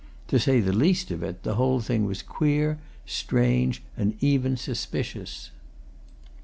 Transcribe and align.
To 0.29 0.39
say 0.39 0.61
the 0.61 0.73
least 0.73 1.11
of 1.11 1.21
it, 1.21 1.43
the 1.43 1.53
whole 1.53 1.79
thing 1.79 2.05
was 2.05 2.23
queer, 2.23 2.79
strange, 3.05 3.83
and 3.95 4.15
even 4.19 4.57
suspicious. 4.57 5.51